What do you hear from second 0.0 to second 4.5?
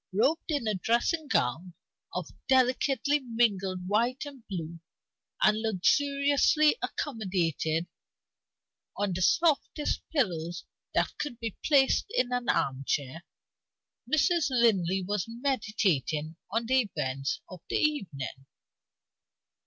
Robed in a dressing gown of delicately mingled white and